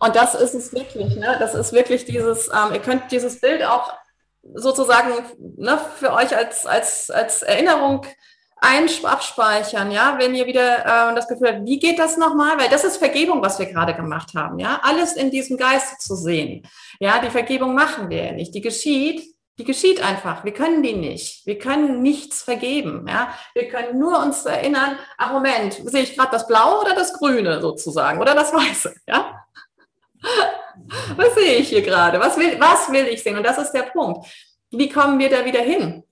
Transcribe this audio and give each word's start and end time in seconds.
Und 0.00 0.16
das 0.16 0.34
ist 0.34 0.54
es 0.54 0.72
wirklich, 0.72 1.16
ne? 1.16 1.36
Das 1.38 1.54
ist 1.54 1.72
wirklich 1.72 2.04
dieses, 2.04 2.48
ähm, 2.48 2.72
ihr 2.72 2.80
könnt 2.80 3.10
dieses 3.10 3.40
Bild 3.40 3.64
auch 3.64 3.92
sozusagen 4.54 5.12
ne, 5.56 5.78
für 5.96 6.12
euch 6.12 6.34
als, 6.36 6.66
als, 6.66 7.10
als 7.10 7.42
Erinnerung 7.42 8.06
abspeichern, 8.60 9.92
ja, 9.92 10.16
wenn 10.18 10.34
ihr 10.34 10.46
wieder 10.46 11.10
äh, 11.10 11.14
das 11.14 11.28
Gefühl 11.28 11.48
habt, 11.48 11.66
wie 11.66 11.78
geht 11.78 11.98
das 11.98 12.16
nochmal? 12.16 12.58
Weil 12.58 12.68
das 12.68 12.84
ist 12.84 12.96
Vergebung, 12.96 13.40
was 13.40 13.58
wir 13.58 13.66
gerade 13.66 13.94
gemacht 13.94 14.34
haben, 14.34 14.58
ja, 14.58 14.80
alles 14.82 15.12
in 15.14 15.30
diesem 15.30 15.56
Geist 15.56 16.00
zu 16.02 16.16
sehen. 16.16 16.66
Ja, 16.98 17.20
die 17.20 17.30
Vergebung 17.30 17.74
machen 17.74 18.10
wir 18.10 18.24
ja 18.26 18.32
nicht, 18.32 18.54
die 18.54 18.60
geschieht, 18.60 19.22
die 19.58 19.64
geschieht 19.64 20.02
einfach. 20.02 20.44
Wir 20.44 20.52
können 20.52 20.82
die 20.82 20.94
nicht. 20.94 21.44
Wir 21.46 21.58
können 21.58 22.02
nichts 22.02 22.42
vergeben, 22.42 23.06
ja. 23.08 23.32
Wir 23.54 23.68
können 23.68 23.98
nur 23.98 24.20
uns 24.20 24.44
erinnern, 24.44 24.98
ach 25.16 25.32
Moment, 25.32 25.74
sehe 25.74 26.02
ich 26.02 26.16
gerade 26.16 26.30
das 26.32 26.46
Blaue 26.46 26.80
oder 26.80 26.94
das 26.94 27.12
Grüne 27.12 27.60
sozusagen 27.60 28.20
oder 28.20 28.34
das 28.34 28.52
Weiße, 28.52 28.94
ja? 29.06 29.37
Was 31.16 31.34
sehe 31.34 31.56
ich 31.56 31.68
hier 31.68 31.82
gerade? 31.82 32.20
Was 32.20 32.36
will, 32.36 32.58
was 32.60 32.90
will 32.90 33.06
ich 33.06 33.22
sehen? 33.22 33.36
Und 33.36 33.44
das 33.44 33.58
ist 33.58 33.72
der 33.72 33.82
Punkt. 33.82 34.26
Wie 34.70 34.88
kommen 34.88 35.18
wir 35.18 35.30
da 35.30 35.44
wieder 35.44 35.60
hin? 35.60 36.04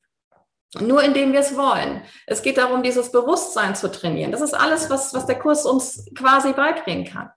Nur 0.81 1.03
indem 1.03 1.33
wir 1.33 1.41
es 1.41 1.57
wollen. 1.57 2.03
Es 2.27 2.43
geht 2.43 2.59
darum, 2.59 2.83
dieses 2.83 3.11
Bewusstsein 3.13 3.75
zu 3.75 3.91
trainieren. 3.91 4.33
Das 4.33 4.41
ist 4.41 4.55
alles, 4.55 4.91
was, 4.91 5.15
was 5.15 5.27
der 5.27 5.39
Kurs 5.39 5.65
uns 5.65 6.07
quasi 6.15 6.53
beibringen 6.53 7.05
kann. 7.05 7.31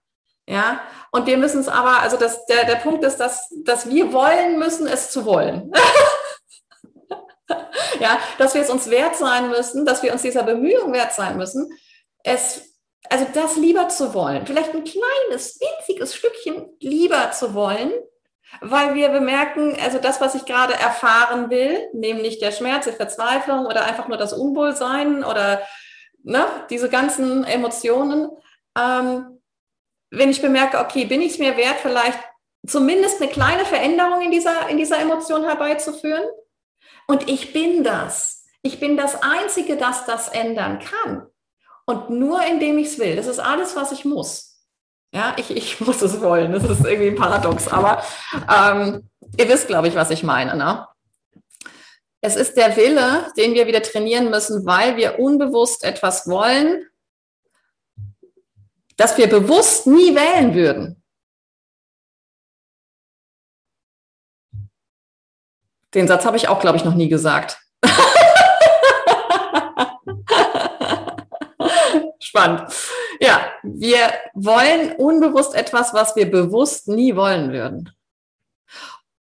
Ja, 0.46 0.80
und 1.12 1.26
wir 1.26 1.36
müssen 1.36 1.60
es 1.60 1.68
aber, 1.68 2.00
also 2.00 2.16
das, 2.16 2.44
der, 2.46 2.64
der 2.64 2.76
Punkt 2.76 3.04
ist, 3.04 3.18
dass, 3.18 3.48
dass 3.64 3.88
wir 3.88 4.12
wollen 4.12 4.58
müssen, 4.58 4.88
es 4.88 5.10
zu 5.10 5.24
wollen. 5.24 5.72
ja, 8.00 8.18
dass 8.36 8.54
wir 8.54 8.62
es 8.62 8.70
uns 8.70 8.90
wert 8.90 9.14
sein 9.14 9.48
müssen, 9.48 9.86
dass 9.86 10.02
wir 10.02 10.12
uns 10.12 10.22
dieser 10.22 10.42
Bemühung 10.42 10.92
wert 10.92 11.12
sein 11.12 11.36
müssen, 11.36 11.70
es, 12.24 12.62
also 13.08 13.26
das 13.32 13.56
lieber 13.56 13.88
zu 13.88 14.12
wollen. 14.12 14.44
Vielleicht 14.44 14.74
ein 14.74 14.82
kleines, 14.82 15.60
winziges 15.60 16.16
Stückchen 16.16 16.59
lieber 16.90 17.30
zu 17.30 17.54
wollen, 17.54 17.92
weil 18.60 18.94
wir 18.94 19.10
bemerken, 19.10 19.76
also 19.82 19.98
das, 19.98 20.20
was 20.20 20.34
ich 20.34 20.44
gerade 20.44 20.74
erfahren 20.74 21.50
will, 21.50 21.88
nämlich 21.92 22.38
der 22.38 22.52
Schmerz, 22.52 22.86
die 22.86 22.92
Verzweiflung 22.92 23.66
oder 23.66 23.84
einfach 23.84 24.08
nur 24.08 24.18
das 24.18 24.32
Unwohlsein 24.32 25.24
oder 25.24 25.62
ne, 26.22 26.44
diese 26.68 26.88
ganzen 26.88 27.44
Emotionen, 27.44 28.30
ähm, 28.76 29.40
wenn 30.10 30.30
ich 30.30 30.42
bemerke, 30.42 30.80
okay, 30.80 31.04
bin 31.04 31.22
ich 31.22 31.32
es 31.34 31.38
mir 31.38 31.56
wert, 31.56 31.76
vielleicht 31.80 32.18
zumindest 32.66 33.22
eine 33.22 33.30
kleine 33.30 33.64
Veränderung 33.64 34.20
in 34.20 34.32
dieser, 34.32 34.68
in 34.68 34.76
dieser 34.76 34.98
Emotion 34.98 35.44
herbeizuführen? 35.44 36.24
Und 37.06 37.28
ich 37.28 37.52
bin 37.52 37.84
das. 37.84 38.44
Ich 38.62 38.80
bin 38.80 38.96
das 38.96 39.22
Einzige, 39.22 39.76
das 39.76 40.04
das 40.04 40.28
ändern 40.28 40.80
kann. 40.80 41.26
Und 41.86 42.10
nur 42.10 42.42
indem 42.44 42.78
ich 42.78 42.88
es 42.88 42.98
will. 42.98 43.16
Das 43.16 43.26
ist 43.26 43.38
alles, 43.38 43.74
was 43.76 43.92
ich 43.92 44.04
muss. 44.04 44.49
Ja, 45.12 45.34
ich, 45.36 45.50
ich 45.50 45.80
muss 45.86 46.02
es 46.02 46.20
wollen. 46.20 46.52
Das 46.52 46.64
ist 46.64 46.84
irgendwie 46.84 47.08
ein 47.08 47.16
Paradox. 47.16 47.68
Aber 47.68 48.02
ähm, 48.32 49.08
ihr 49.36 49.48
wisst, 49.48 49.66
glaube 49.66 49.88
ich, 49.88 49.94
was 49.94 50.10
ich 50.10 50.22
meine. 50.22 50.56
Ne? 50.56 50.86
Es 52.20 52.36
ist 52.36 52.56
der 52.56 52.76
Wille, 52.76 53.32
den 53.36 53.54
wir 53.54 53.66
wieder 53.66 53.82
trainieren 53.82 54.30
müssen, 54.30 54.64
weil 54.66 54.96
wir 54.96 55.18
unbewusst 55.18 55.82
etwas 55.84 56.28
wollen, 56.28 56.86
das 58.96 59.16
wir 59.16 59.28
bewusst 59.28 59.86
nie 59.86 60.14
wählen 60.14 60.54
würden. 60.54 61.02
Den 65.94 66.06
Satz 66.06 66.24
habe 66.24 66.36
ich 66.36 66.46
auch, 66.48 66.60
glaube 66.60 66.76
ich, 66.76 66.84
noch 66.84 66.94
nie 66.94 67.08
gesagt. 67.08 67.58
Spannend. 72.20 72.70
Ja, 73.20 73.52
wir 73.62 74.12
wollen 74.32 74.92
unbewusst 74.96 75.54
etwas, 75.54 75.92
was 75.92 76.16
wir 76.16 76.30
bewusst 76.30 76.88
nie 76.88 77.14
wollen 77.14 77.52
würden. 77.52 77.94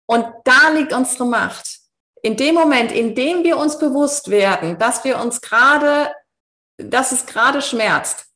Und 0.05 0.25
da 0.43 0.69
liegt 0.69 0.93
unsere 0.93 1.25
Macht. 1.25 1.79
In 2.21 2.37
dem 2.37 2.53
Moment, 2.53 2.91
in 2.91 3.15
dem 3.15 3.43
wir 3.43 3.57
uns 3.57 3.79
bewusst 3.79 4.29
werden, 4.29 4.77
dass 4.77 5.03
wir 5.03 5.19
uns 5.19 5.41
gerade, 5.41 6.13
dass 6.77 7.11
es 7.11 7.25
gerade 7.25 7.61
schmerzt, 7.61 8.27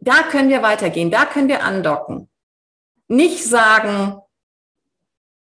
da 0.00 0.24
können 0.24 0.48
wir 0.48 0.62
weitergehen, 0.62 1.10
da 1.10 1.24
können 1.24 1.48
wir 1.48 1.62
andocken. 1.62 2.28
Nicht 3.08 3.44
sagen, 3.44 4.20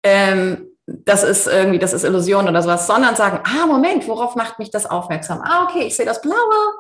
ähm, 0.03 0.71
das 0.87 1.23
ist 1.23 1.47
irgendwie, 1.47 1.79
das 1.79 1.95
ist 1.95 2.05
Illusion 2.05 2.47
oder 2.47 2.63
sowas, 2.63 2.87
sondern 2.87 3.17
sagen, 3.17 3.41
ah, 3.45 3.67
Moment, 3.67 4.07
worauf 4.07 4.37
macht 4.37 4.59
mich 4.59 4.71
das 4.71 4.85
aufmerksam? 4.85 5.41
Ah, 5.43 5.65
okay, 5.65 5.87
ich 5.87 5.97
sehe 5.97 6.05
das 6.05 6.21
Blaue, 6.21 6.75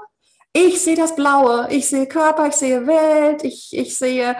ich 0.54 0.80
sehe 0.80 0.96
das 0.96 1.16
Blaue, 1.16 1.66
ich 1.70 1.88
sehe 1.88 2.06
Körper, 2.06 2.46
ich 2.46 2.54
sehe 2.54 2.86
Welt, 2.86 3.42
ich, 3.42 3.76
ich 3.76 3.98
sehe 3.98 4.36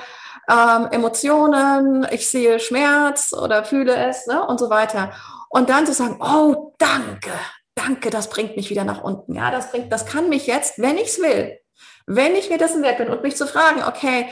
ähm, 0.49 0.89
Emotionen, 0.93 2.07
ich 2.11 2.29
sehe 2.29 2.61
Schmerz 2.61 3.33
oder 3.33 3.65
fühle 3.65 3.97
es 3.97 4.27
ne, 4.27 4.47
und 4.47 4.59
so 4.59 4.71
weiter. 4.71 5.13
Und 5.51 5.69
dann 5.71 5.87
zu 5.87 5.93
sagen, 5.93 6.19
oh, 6.21 6.73
danke, 6.79 7.33
danke, 7.75 8.11
das 8.11 8.31
bringt 8.31 8.57
mich 8.57 8.71
wieder 8.71 8.85
nach 8.85 9.03
unten. 9.03 9.35
Ja, 9.35 9.51
das 9.51 9.73
bringt, 9.73 9.93
das 9.93 10.07
kann 10.07 10.29
mich 10.29 10.47
jetzt, 10.47 10.79
wenn 10.79 10.97
ich 10.97 11.09
es 11.09 11.21
will, 11.21 11.59
wenn 12.07 12.37
ich 12.37 12.49
mir 12.49 12.59
dessen 12.59 12.83
wert 12.83 12.99
bin 12.99 13.09
und 13.09 13.23
mich 13.23 13.37
zu 13.37 13.47
fragen, 13.47 13.83
okay, 13.83 14.29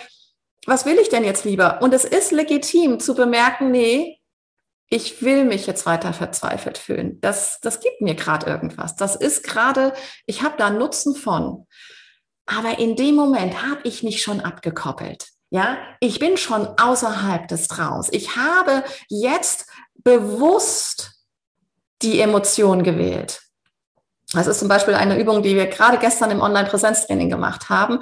was 0.67 0.87
will 0.87 0.99
ich 0.99 1.09
denn 1.09 1.25
jetzt 1.25 1.45
lieber? 1.45 1.81
Und 1.83 1.93
es 1.93 2.05
ist 2.05 2.31
legitim 2.31 3.01
zu 3.01 3.17
bemerken, 3.17 3.73
nee, 3.73 4.22
ich 4.93 5.23
will 5.23 5.45
mich 5.45 5.67
jetzt 5.67 5.87
weiter 5.87 6.13
verzweifelt 6.13 6.77
fühlen. 6.77 7.19
Das, 7.23 7.61
das 7.61 7.81
gibt 7.81 8.03
mir 8.03 8.15
gerade 8.15 8.47
irgendwas. 8.47 8.95
Das 8.95 9.17
ist 9.17 9.43
gerade, 9.43 9.95
ich 10.27 10.43
habe 10.43 10.57
da 10.59 10.69
Nutzen 10.69 11.17
von. 11.17 11.67
Aber 12.45 12.79
in 12.79 12.95
dem 12.95 13.15
Moment 13.15 13.63
habe 13.63 13.81
ich 13.85 14.03
mich 14.03 14.21
schon 14.21 14.41
abgekoppelt. 14.41 15.29
Ja, 15.49 15.79
ich 16.01 16.19
bin 16.19 16.37
schon 16.37 16.67
außerhalb 16.79 17.49
des 17.49 17.69
Traums. 17.69 18.11
Ich 18.13 18.37
habe 18.37 18.85
jetzt 19.09 19.67
bewusst 19.95 21.25
die 22.03 22.21
Emotion 22.21 22.83
gewählt. 22.83 23.41
Das 24.35 24.47
ist 24.47 24.59
zum 24.59 24.69
Beispiel 24.69 24.95
eine 24.95 25.19
Übung, 25.19 25.43
die 25.43 25.57
wir 25.57 25.69
gerade 25.69 25.97
gestern 25.97 26.31
im 26.31 26.43
Online-Präsenztraining 26.43 27.31
gemacht 27.31 27.71
haben. 27.71 28.01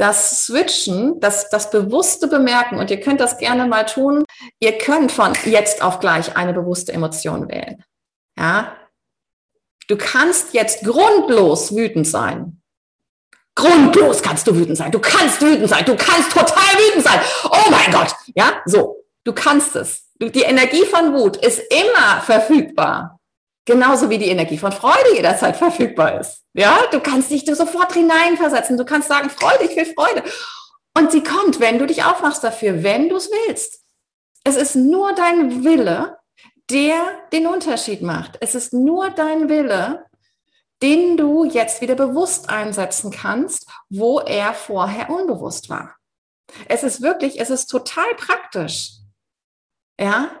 Das 0.00 0.46
Switchen, 0.46 1.20
das, 1.20 1.50
das 1.50 1.70
bewusste 1.70 2.26
Bemerken, 2.26 2.78
und 2.78 2.90
ihr 2.90 3.00
könnt 3.00 3.20
das 3.20 3.36
gerne 3.36 3.66
mal 3.66 3.84
tun. 3.84 4.24
Ihr 4.58 4.78
könnt 4.78 5.12
von 5.12 5.34
jetzt 5.44 5.82
auf 5.82 6.00
gleich 6.00 6.38
eine 6.38 6.54
bewusste 6.54 6.94
Emotion 6.94 7.50
wählen. 7.50 7.84
Ja? 8.34 8.74
Du 9.88 9.98
kannst 9.98 10.54
jetzt 10.54 10.84
grundlos 10.84 11.76
wütend 11.76 12.06
sein. 12.06 12.62
Grundlos 13.54 14.22
kannst 14.22 14.46
du 14.46 14.56
wütend 14.56 14.78
sein. 14.78 14.90
Du 14.90 15.00
kannst 15.00 15.42
wütend 15.42 15.68
sein. 15.68 15.84
Du 15.84 15.94
kannst 15.94 16.32
total 16.32 16.78
wütend 16.78 17.04
sein. 17.04 17.20
Oh 17.44 17.70
mein 17.70 17.92
Gott. 17.92 18.16
Ja, 18.34 18.62
so. 18.64 19.04
Du 19.24 19.34
kannst 19.34 19.76
es. 19.76 20.06
Die 20.18 20.40
Energie 20.40 20.86
von 20.86 21.12
Wut 21.12 21.36
ist 21.36 21.60
immer 21.70 22.22
verfügbar. 22.22 23.19
Genauso 23.70 24.10
wie 24.10 24.18
die 24.18 24.30
Energie 24.30 24.58
von 24.58 24.72
Freude 24.72 25.14
jederzeit 25.14 25.56
verfügbar 25.56 26.18
ist. 26.18 26.42
Ja, 26.54 26.76
du 26.90 26.98
kannst 26.98 27.30
dich 27.30 27.44
sofort 27.46 27.92
hineinversetzen. 27.92 28.76
Du 28.76 28.84
kannst 28.84 29.06
sagen, 29.06 29.30
Freude, 29.30 29.62
ich 29.62 29.76
will 29.76 29.86
Freude. 29.94 30.24
Und 30.98 31.12
sie 31.12 31.22
kommt, 31.22 31.60
wenn 31.60 31.78
du 31.78 31.86
dich 31.86 32.02
aufmachst 32.02 32.42
dafür, 32.42 32.82
wenn 32.82 33.08
du 33.08 33.14
es 33.14 33.30
willst. 33.30 33.84
Es 34.42 34.56
ist 34.56 34.74
nur 34.74 35.12
dein 35.14 35.62
Wille, 35.62 36.18
der 36.68 36.96
den 37.32 37.46
Unterschied 37.46 38.02
macht. 38.02 38.38
Es 38.40 38.56
ist 38.56 38.72
nur 38.72 39.10
dein 39.10 39.48
Wille, 39.48 40.04
den 40.82 41.16
du 41.16 41.44
jetzt 41.44 41.80
wieder 41.80 41.94
bewusst 41.94 42.50
einsetzen 42.50 43.12
kannst, 43.12 43.68
wo 43.88 44.18
er 44.18 44.52
vorher 44.52 45.10
unbewusst 45.10 45.70
war. 45.70 45.94
Es 46.66 46.82
ist 46.82 47.02
wirklich, 47.02 47.38
es 47.38 47.50
ist 47.50 47.66
total 47.66 48.16
praktisch. 48.16 48.94
Ja, 50.00 50.39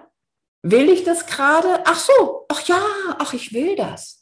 Will 0.62 0.90
ich 0.90 1.04
das 1.04 1.26
gerade? 1.26 1.82
Ach 1.86 1.98
so, 1.98 2.44
ach 2.48 2.60
ja, 2.66 2.82
ach, 3.18 3.32
ich 3.32 3.52
will 3.54 3.76
das. 3.76 4.19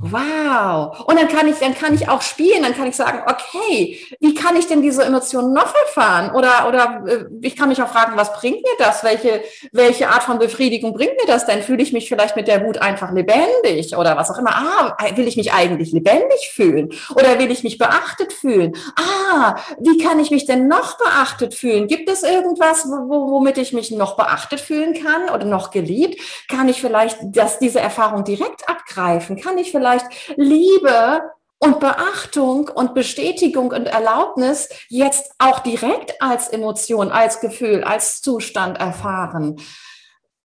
Wow. 0.00 1.04
Und 1.06 1.18
dann 1.18 1.28
kann 1.28 1.48
ich, 1.48 1.56
dann 1.58 1.74
kann 1.74 1.92
ich 1.92 2.08
auch 2.08 2.22
spielen, 2.22 2.62
dann 2.62 2.74
kann 2.74 2.86
ich 2.86 2.94
sagen, 2.94 3.22
okay, 3.26 3.98
wie 4.20 4.34
kann 4.34 4.54
ich 4.56 4.66
denn 4.66 4.80
diese 4.80 5.04
Emotionen 5.04 5.52
noch 5.52 5.74
erfahren? 5.86 6.34
Oder, 6.34 6.68
oder 6.68 7.02
äh, 7.06 7.24
ich 7.42 7.56
kann 7.56 7.68
mich 7.68 7.82
auch 7.82 7.88
fragen, 7.88 8.16
was 8.16 8.32
bringt 8.32 8.62
mir 8.62 8.76
das? 8.78 9.02
Welche, 9.02 9.42
welche 9.72 10.08
Art 10.08 10.22
von 10.22 10.38
Befriedigung 10.38 10.92
bringt 10.92 11.16
mir 11.20 11.26
das 11.26 11.46
denn? 11.46 11.62
Fühle 11.62 11.82
ich 11.82 11.92
mich 11.92 12.08
vielleicht 12.08 12.36
mit 12.36 12.46
der 12.46 12.64
Wut 12.64 12.78
einfach 12.78 13.10
lebendig 13.12 13.96
oder 13.96 14.16
was 14.16 14.30
auch 14.30 14.38
immer? 14.38 14.54
Ah, 14.54 14.96
will 15.16 15.26
ich 15.26 15.36
mich 15.36 15.52
eigentlich 15.52 15.92
lebendig 15.92 16.50
fühlen? 16.52 16.90
Oder 17.14 17.38
will 17.40 17.50
ich 17.50 17.64
mich 17.64 17.78
beachtet 17.78 18.32
fühlen? 18.32 18.76
Ah, 18.96 19.56
wie 19.80 19.98
kann 19.98 20.20
ich 20.20 20.30
mich 20.30 20.46
denn 20.46 20.68
noch 20.68 20.96
beachtet 20.98 21.54
fühlen? 21.54 21.88
Gibt 21.88 22.08
es 22.08 22.22
irgendwas, 22.22 22.86
womit 22.86 23.58
ich 23.58 23.72
mich 23.72 23.90
noch 23.90 24.16
beachtet 24.16 24.60
fühlen 24.60 24.94
kann 24.94 25.34
oder 25.34 25.44
noch 25.44 25.72
geliebt? 25.72 26.20
Kann 26.48 26.68
ich 26.68 26.80
vielleicht 26.80 27.18
das, 27.22 27.58
diese 27.58 27.80
Erfahrung 27.80 28.22
direkt 28.22 28.68
abgreifen? 28.68 29.40
Kann 29.40 29.58
ich 29.58 29.72
vielleicht 29.72 29.87
vielleicht 29.88 30.36
Liebe 30.36 31.22
und 31.58 31.80
Beachtung 31.80 32.68
und 32.68 32.94
Bestätigung 32.94 33.72
und 33.72 33.86
Erlaubnis 33.86 34.68
jetzt 34.88 35.32
auch 35.38 35.60
direkt 35.60 36.20
als 36.22 36.48
Emotion, 36.48 37.10
als 37.10 37.40
Gefühl, 37.40 37.82
als 37.82 38.22
Zustand 38.22 38.78
erfahren? 38.78 39.60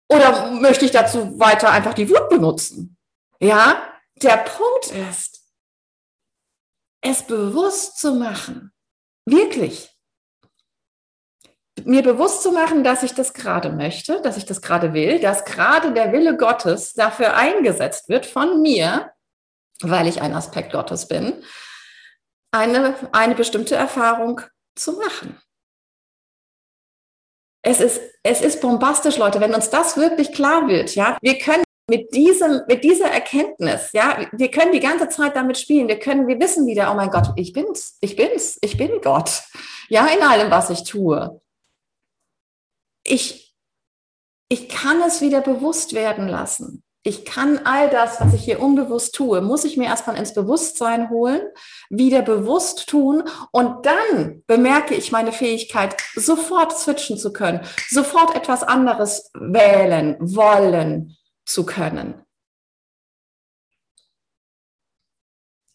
Oder 0.10 0.52
möchte 0.52 0.86
ich 0.86 0.92
dazu 0.92 1.40
weiter 1.40 1.72
einfach 1.72 1.94
die 1.94 2.10
Wut 2.10 2.30
benutzen? 2.30 2.98
Ja, 3.40 3.82
der 4.16 4.38
Punkt 4.38 4.92
ist, 5.10 5.42
es 7.02 7.24
bewusst 7.24 8.00
zu 8.00 8.14
machen, 8.16 8.72
wirklich. 9.26 9.90
mir 11.86 12.04
bewusst 12.04 12.44
zu 12.44 12.52
machen, 12.52 12.84
dass 12.84 13.04
ich 13.04 13.14
das 13.14 13.34
gerade 13.34 13.70
möchte, 13.70 14.22
dass 14.22 14.38
ich 14.38 14.46
das 14.46 14.62
gerade 14.62 14.94
will, 14.94 15.20
dass 15.20 15.44
gerade 15.46 15.92
der 15.92 16.12
Wille 16.14 16.38
Gottes 16.38 16.94
dafür 16.94 17.36
eingesetzt 17.36 18.10
wird 18.10 18.26
von 18.26 18.62
mir, 18.62 19.13
weil 19.84 20.08
ich 20.08 20.22
ein 20.22 20.34
Aspekt 20.34 20.72
Gottes 20.72 21.08
bin, 21.08 21.44
eine, 22.52 22.96
eine 23.12 23.36
bestimmte 23.36 23.76
Erfahrung 23.76 24.42
zu 24.76 24.94
machen. 24.94 25.40
Es 27.66 27.80
ist, 27.80 28.02
es 28.24 28.42
ist 28.42 28.62
bombastisch, 28.62 29.18
Leute, 29.18 29.40
wenn 29.40 29.54
uns 29.54 29.70
das 29.70 29.96
wirklich 29.96 30.34
klar 30.34 30.68
wird, 30.68 30.96
ja. 30.96 31.18
Wir 31.22 31.38
können 31.38 31.64
mit 31.90 32.14
diesem, 32.14 32.62
mit 32.68 32.84
dieser 32.84 33.10
Erkenntnis, 33.10 33.92
ja, 33.94 34.26
wir 34.32 34.52
können 34.52 34.72
die 34.72 34.80
ganze 34.80 35.10
Zeit 35.10 35.36
damit 35.36 35.58
spielen. 35.58 35.88
Wir 35.88 36.00
können, 36.00 36.28
wir 36.28 36.40
wissen 36.40 36.66
wieder, 36.66 36.92
oh 36.92 36.96
mein 36.96 37.10
Gott, 37.10 37.34
ich 37.36 37.54
bin's, 37.54 37.98
ich 38.02 38.16
bin's, 38.16 38.58
ich 38.62 38.78
bin 38.78 39.02
Gott. 39.02 39.44
Ja, 39.90 40.08
in 40.08 40.22
allem, 40.22 40.50
was 40.50 40.70
ich 40.70 40.84
tue. 40.84 41.42
Ich, 43.06 43.54
ich 44.50 44.70
kann 44.70 45.02
es 45.02 45.22
wieder 45.22 45.42
bewusst 45.42 45.94
werden 45.94 46.28
lassen 46.28 46.83
ich 47.04 47.26
kann 47.26 47.66
all 47.66 47.90
das, 47.90 48.22
was 48.22 48.34
ich 48.34 48.46
hier 48.46 48.62
unbewusst 48.62 49.14
tue, 49.14 49.42
muss 49.42 49.66
ich 49.66 49.76
mir 49.76 49.86
erstmal 49.86 50.16
ins 50.16 50.34
Bewusstsein 50.34 51.10
holen, 51.10 51.42
wieder 51.90 52.22
bewusst 52.22 52.88
tun 52.88 53.24
und 53.52 53.86
dann 53.86 54.44
bemerke 54.48 54.96
ich 54.96 55.12
meine 55.12 55.34
Fähigkeit, 55.34 55.98
sofort 56.16 56.78
switchen 56.78 57.18
zu 57.18 57.34
können, 57.34 57.60
sofort 57.90 58.36
etwas 58.36 58.64
anderes 58.64 59.30
wählen, 59.34 60.16
wollen 60.20 61.18
zu 61.46 61.66
können. 61.66 62.24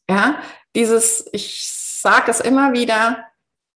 Ja, 0.09 0.43
dieses, 0.75 1.29
ich 1.33 1.69
sage 1.71 2.31
es 2.31 2.41
immer 2.41 2.73
wieder, 2.73 3.25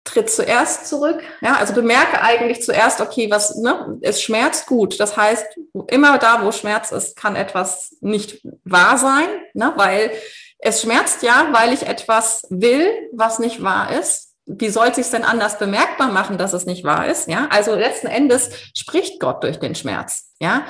tritt 0.03 0.29
zuerst 0.29 0.87
zurück. 0.87 1.21
Ja, 1.41 1.55
also 1.55 1.73
bemerke 1.73 2.21
eigentlich 2.21 2.63
zuerst, 2.63 3.01
okay, 3.01 3.29
was, 3.29 3.55
ne, 3.57 3.97
es 4.01 4.21
schmerzt 4.21 4.65
gut. 4.65 4.99
Das 4.99 5.15
heißt, 5.15 5.45
immer 5.87 6.17
da, 6.17 6.43
wo 6.43 6.51
Schmerz 6.51 6.91
ist, 6.91 7.15
kann 7.15 7.35
etwas 7.35 7.95
nicht 8.01 8.41
wahr 8.63 8.97
sein, 8.97 9.27
ne, 9.53 9.73
weil 9.75 10.11
es 10.59 10.81
schmerzt 10.81 11.23
ja, 11.23 11.49
weil 11.51 11.73
ich 11.73 11.87
etwas 11.87 12.43
will, 12.49 12.87
was 13.13 13.39
nicht 13.39 13.63
wahr 13.63 13.91
ist. 13.99 14.33
Wie 14.45 14.69
soll 14.69 14.87
es 14.87 14.95
sich 14.95 15.09
denn 15.09 15.23
anders 15.23 15.59
bemerkbar 15.59 16.11
machen, 16.11 16.37
dass 16.37 16.53
es 16.53 16.65
nicht 16.65 16.83
wahr 16.83 17.07
ist? 17.07 17.27
Ja, 17.27 17.47
also 17.51 17.75
letzten 17.75 18.07
Endes 18.07 18.49
spricht 18.75 19.19
Gott 19.19 19.43
durch 19.43 19.59
den 19.59 19.75
Schmerz. 19.75 20.33
Ja, 20.39 20.65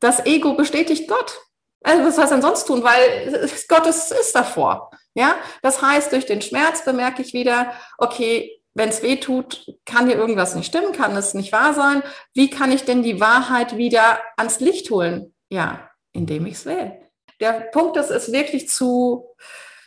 das 0.00 0.24
Ego 0.26 0.54
bestätigt 0.54 1.08
Gott. 1.08 1.40
Also 1.82 2.04
was 2.04 2.16
soll 2.16 2.26
denn 2.26 2.42
sonst 2.42 2.66
tun? 2.66 2.82
Weil 2.82 3.48
Gott 3.68 3.86
ist, 3.86 4.32
davor. 4.34 4.90
Ja, 5.14 5.34
das 5.62 5.82
heißt, 5.82 6.12
durch 6.12 6.26
den 6.26 6.42
Schmerz 6.42 6.84
bemerke 6.84 7.22
ich 7.22 7.32
wieder, 7.32 7.72
okay, 7.98 8.60
wenn 8.74 8.90
es 8.90 9.02
weh 9.02 9.16
tut, 9.16 9.66
kann 9.84 10.06
hier 10.06 10.16
irgendwas 10.16 10.54
nicht 10.54 10.66
stimmen, 10.66 10.92
kann 10.92 11.16
es 11.16 11.34
nicht 11.34 11.52
wahr 11.52 11.74
sein. 11.74 12.02
Wie 12.34 12.50
kann 12.50 12.70
ich 12.70 12.84
denn 12.84 13.02
die 13.02 13.20
Wahrheit 13.20 13.76
wieder 13.76 14.20
ans 14.36 14.60
Licht 14.60 14.90
holen? 14.90 15.34
Ja, 15.48 15.90
indem 16.12 16.46
ich 16.46 16.54
es 16.54 16.66
will. 16.66 16.92
Der 17.40 17.52
Punkt 17.72 17.96
ist, 17.96 18.10
es 18.10 18.30
wirklich 18.30 18.68
zu, 18.68 19.34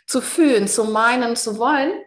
zu 0.06 0.20
fühlen, 0.20 0.68
zu 0.68 0.84
meinen, 0.84 1.36
zu 1.36 1.58
wollen, 1.58 2.02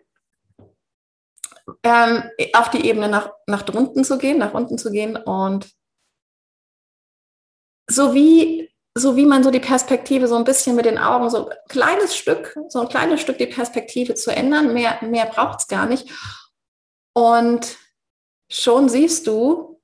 ähm, 1.83 2.23
auf 2.53 2.69
die 2.69 2.85
Ebene 2.85 3.09
nach, 3.09 3.31
nach 3.47 3.63
drunten 3.63 4.03
zu 4.03 4.17
gehen, 4.17 4.37
nach 4.37 4.53
unten 4.53 4.77
zu 4.77 4.91
gehen 4.91 5.15
und 5.17 5.69
so 7.89 8.13
wie 8.13 8.69
so 8.97 9.15
wie 9.15 9.25
man 9.25 9.43
so 9.43 9.51
die 9.51 9.59
Perspektive 9.59 10.27
so 10.27 10.35
ein 10.35 10.43
bisschen 10.43 10.75
mit 10.75 10.85
den 10.85 10.97
Augen, 10.97 11.29
so 11.29 11.49
ein 11.49 11.55
kleines 11.69 12.15
Stück, 12.15 12.55
so 12.69 12.79
ein 12.79 12.89
kleines 12.89 13.21
Stück 13.21 13.37
die 13.37 13.47
Perspektive 13.47 14.15
zu 14.15 14.31
ändern. 14.31 14.73
Mehr, 14.73 14.99
mehr 15.01 15.25
braucht 15.25 15.59
es 15.59 15.67
gar 15.67 15.85
nicht. 15.85 16.09
Und 17.13 17.77
schon 18.49 18.89
siehst 18.89 19.27
du 19.27 19.81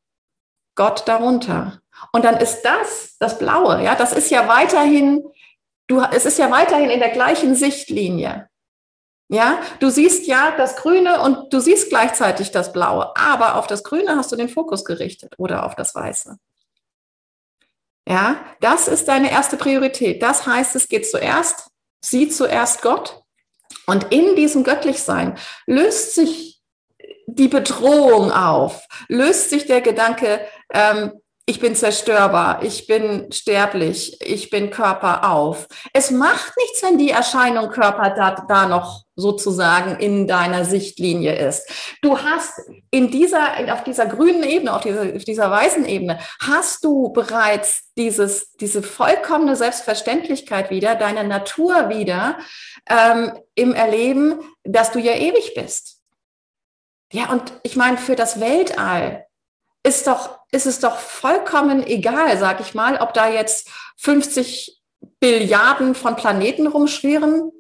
Gott 0.75 1.07
darunter. 1.07 1.81
Und 2.11 2.25
dann 2.25 2.37
ist 2.37 2.61
das, 2.63 3.17
das 3.19 3.37
Blaue, 3.39 3.83
ja, 3.83 3.95
das 3.95 4.13
ist 4.13 4.29
ja 4.29 4.47
weiterhin, 4.47 5.23
du, 5.87 6.01
es 6.11 6.25
ist 6.25 6.37
ja 6.37 6.51
weiterhin 6.51 6.89
in 6.89 6.99
der 6.99 7.09
gleichen 7.09 7.55
Sichtlinie. 7.55 8.49
Ja, 9.29 9.59
du 9.79 9.89
siehst 9.89 10.27
ja 10.27 10.51
das 10.57 10.75
Grüne 10.75 11.21
und 11.21 11.53
du 11.53 11.59
siehst 11.59 11.89
gleichzeitig 11.89 12.51
das 12.51 12.73
Blaue, 12.73 13.15
aber 13.15 13.55
auf 13.55 13.67
das 13.67 13.83
Grüne 13.83 14.15
hast 14.15 14.31
du 14.31 14.35
den 14.35 14.49
Fokus 14.49 14.85
gerichtet 14.85 15.33
oder 15.37 15.65
auf 15.65 15.75
das 15.75 15.95
Weiße. 15.95 16.37
Ja, 18.07 18.43
das 18.59 18.87
ist 18.87 19.07
deine 19.07 19.31
erste 19.31 19.57
Priorität. 19.57 20.21
Das 20.21 20.45
heißt, 20.45 20.75
es 20.75 20.89
geht 20.89 21.09
zuerst, 21.09 21.69
sieh 22.03 22.29
zuerst 22.29 22.81
Gott. 22.81 23.21
Und 23.85 24.11
in 24.11 24.35
diesem 24.35 24.63
Göttlichsein 24.63 25.37
löst 25.65 26.15
sich 26.15 26.61
die 27.27 27.47
Bedrohung 27.47 28.31
auf, 28.31 28.85
löst 29.07 29.49
sich 29.49 29.65
der 29.65 29.81
Gedanke, 29.81 30.45
ähm, 30.73 31.13
ich 31.45 31.59
bin 31.59 31.75
zerstörbar, 31.75 32.63
ich 32.63 32.87
bin 32.87 33.29
sterblich, 33.29 34.17
ich 34.21 34.49
bin 34.49 34.69
Körper 34.69 35.29
auf. 35.29 35.67
Es 35.91 36.09
macht 36.09 36.53
nichts, 36.57 36.81
wenn 36.83 36.97
die 36.97 37.09
Erscheinung 37.09 37.69
Körper 37.69 38.11
da, 38.11 38.45
da 38.47 38.65
noch 38.65 39.03
sozusagen 39.15 39.99
in 39.99 40.25
deiner 40.25 40.63
Sichtlinie 40.63 41.35
ist. 41.35 41.69
Du 42.01 42.17
hast 42.17 42.61
in 42.91 43.11
dieser, 43.11 43.73
auf 43.73 43.83
dieser 43.83 44.05
grünen 44.05 44.43
Ebene, 44.43 44.73
auf 44.73 44.83
dieser, 44.83 45.15
auf 45.15 45.25
dieser 45.25 45.51
weißen 45.51 45.85
Ebene, 45.85 46.17
hast 46.41 46.85
du 46.85 47.11
bereits 47.11 47.91
dieses, 47.97 48.53
diese 48.53 48.81
vollkommene 48.81 49.57
Selbstverständlichkeit 49.57 50.69
wieder, 50.69 50.95
deine 50.95 51.25
Natur 51.25 51.89
wieder 51.89 52.37
ähm, 52.89 53.33
im 53.55 53.73
Erleben, 53.73 54.39
dass 54.63 54.91
du 54.91 54.99
ja 54.99 55.13
ewig 55.13 55.53
bist. 55.55 55.99
Ja, 57.11 57.29
und 57.31 57.51
ich 57.63 57.75
meine, 57.75 57.97
für 57.97 58.15
das 58.15 58.39
Weltall 58.39 59.25
ist 59.83 60.07
doch, 60.07 60.39
ist 60.51 60.65
es 60.65 60.79
doch 60.79 60.97
vollkommen 60.97 61.85
egal, 61.85 62.37
sag 62.37 62.61
ich 62.61 62.73
mal, 62.73 62.97
ob 62.97 63.13
da 63.13 63.29
jetzt 63.29 63.69
50 63.97 64.81
Billiarden 65.19 65.95
von 65.95 66.15
Planeten 66.15 66.67
rumschwirren 66.67 67.51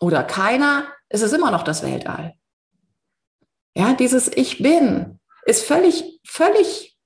oder 0.00 0.22
keiner. 0.22 0.86
Es 1.08 1.22
ist 1.22 1.32
immer 1.32 1.50
noch 1.50 1.64
das 1.64 1.82
Weltall. 1.82 2.34
Ja, 3.74 3.94
dieses 3.94 4.28
Ich 4.28 4.62
bin 4.62 5.18
ist 5.44 5.64
völlig, 5.64 6.20
völlig, 6.24 6.96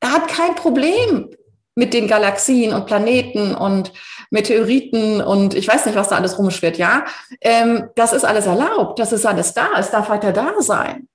er 0.00 0.12
hat 0.12 0.28
kein 0.28 0.54
Problem 0.54 1.30
mit 1.74 1.94
den 1.94 2.08
Galaxien 2.08 2.72
und 2.72 2.86
Planeten 2.86 3.54
und 3.54 3.92
Meteoriten 4.30 5.20
und 5.20 5.54
ich 5.54 5.66
weiß 5.66 5.86
nicht, 5.86 5.96
was 5.96 6.08
da 6.08 6.16
alles 6.16 6.38
rumschwirrt, 6.38 6.78
ja. 6.78 7.04
Ähm, 7.40 7.88
das 7.96 8.12
ist 8.12 8.24
alles 8.24 8.46
erlaubt, 8.46 8.98
das 8.98 9.12
ist 9.12 9.26
alles 9.26 9.54
da, 9.54 9.68
es 9.78 9.90
darf 9.90 10.08
weiter 10.08 10.32
da 10.32 10.60
sein. 10.60 11.08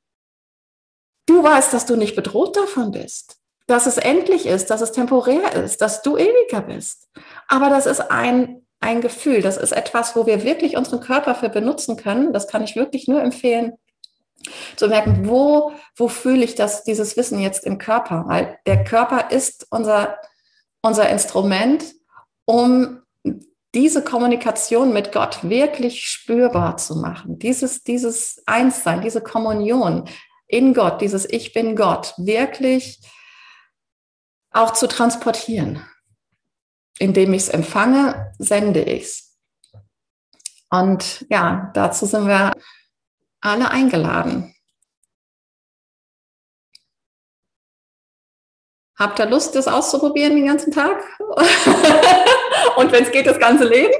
Du 1.26 1.44
weißt, 1.44 1.74
dass 1.74 1.86
du 1.86 1.96
nicht 1.96 2.16
bedroht 2.16 2.56
davon 2.56 2.92
bist, 2.92 3.38
dass 3.68 3.88
es 3.88 3.98
endlich 3.98 4.46
ist, 4.46 4.70
dass 4.70 4.82
es 4.82 4.92
temporär 4.92 5.54
ist, 5.54 5.82
dass 5.82 6.02
du 6.02 6.18
ewiger 6.18 6.62
bist. 6.62 7.10
Aber 7.48 7.70
das 7.70 7.86
ist 7.86 8.00
ein, 8.12 8.62
ein 8.80 9.02
Gefühl, 9.02 9.42
das 9.42 9.58
ist 9.58 9.72
etwas, 9.72 10.16
wo 10.16 10.26
wir 10.26 10.44
wirklich 10.44 10.78
unseren 10.78 11.00
Körper 11.00 11.36
für 11.36 11.50
benutzen 11.50 11.98
können. 11.98 12.32
Das 12.34 12.48
kann 12.48 12.64
ich 12.64 12.76
wirklich 12.76 13.08
nur 13.08 13.22
empfehlen, 13.22 13.74
zu 14.76 14.88
merken, 14.88 15.28
wo, 15.28 15.72
wo 15.96 16.08
fühle 16.08 16.44
ich 16.44 16.56
das, 16.56 16.84
dieses 16.84 17.18
Wissen 17.18 17.40
jetzt 17.40 17.66
im 17.66 17.78
Körper? 17.78 18.26
Weil 18.28 18.60
der 18.66 18.84
Körper 18.84 19.32
ist 19.32 19.68
unser, 19.70 20.18
unser 20.82 21.10
Instrument, 21.10 21.84
um 22.46 23.02
diese 23.74 24.04
Kommunikation 24.04 24.94
mit 24.94 25.12
Gott 25.12 25.40
wirklich 25.44 26.08
spürbar 26.08 26.78
zu 26.78 26.96
machen. 26.96 27.40
Dieses, 27.40 27.84
dieses 27.84 28.42
Einssein, 28.46 29.02
diese 29.02 29.22
Kommunion, 29.22 30.08
in 30.48 30.74
Gott, 30.74 31.02
dieses 31.02 31.26
Ich 31.30 31.54
bin 31.54 31.76
Gott, 31.76 32.14
wirklich 32.18 33.00
auch 34.52 34.74
zu 34.74 34.88
transportieren. 34.88 35.86
Indem 36.98 37.34
ich 37.34 37.44
es 37.44 37.50
empfange, 37.50 38.34
sende 38.40 38.82
ich 38.82 39.04
es. 39.04 39.38
Und 40.70 41.26
ja, 41.30 41.72
dazu 41.74 42.06
sind 42.06 42.28
wir 42.28 42.54
alle 43.42 43.70
eingeladen. 43.70 44.56
Habt 48.98 49.20
ihr 49.20 49.26
Lust, 49.26 49.56
das 49.56 49.68
auszuprobieren 49.68 50.36
den 50.36 50.46
ganzen 50.46 50.72
Tag? 50.72 51.04
Und 52.78 52.92
wenn 52.92 53.04
es 53.04 53.12
geht, 53.12 53.28
das 53.28 53.40
ganze 53.40 53.66
Leben? 53.66 53.94